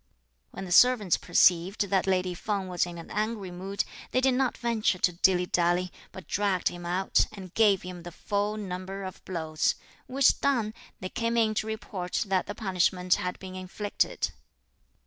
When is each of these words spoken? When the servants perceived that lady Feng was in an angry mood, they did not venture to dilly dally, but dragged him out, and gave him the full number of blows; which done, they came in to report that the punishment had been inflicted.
When 0.49 0.65
the 0.65 0.71
servants 0.71 1.15
perceived 1.15 1.81
that 1.91 2.07
lady 2.07 2.33
Feng 2.33 2.67
was 2.67 2.87
in 2.87 2.97
an 2.97 3.11
angry 3.11 3.51
mood, 3.51 3.83
they 4.09 4.19
did 4.19 4.33
not 4.33 4.57
venture 4.57 4.97
to 4.97 5.11
dilly 5.13 5.45
dally, 5.45 5.91
but 6.11 6.27
dragged 6.27 6.69
him 6.69 6.87
out, 6.87 7.27
and 7.31 7.53
gave 7.53 7.83
him 7.83 8.01
the 8.01 8.11
full 8.11 8.57
number 8.57 9.03
of 9.03 9.23
blows; 9.25 9.75
which 10.07 10.39
done, 10.41 10.73
they 11.01 11.09
came 11.09 11.37
in 11.37 11.53
to 11.53 11.67
report 11.67 12.23
that 12.29 12.47
the 12.47 12.55
punishment 12.55 13.13
had 13.21 13.37
been 13.37 13.53
inflicted. 13.53 14.31